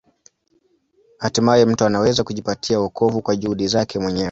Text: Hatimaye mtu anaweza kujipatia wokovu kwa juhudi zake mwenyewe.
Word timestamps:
Hatimaye 1.17 1.65
mtu 1.65 1.85
anaweza 1.85 2.23
kujipatia 2.23 2.79
wokovu 2.79 3.21
kwa 3.21 3.35
juhudi 3.35 3.67
zake 3.67 3.99
mwenyewe. 3.99 4.19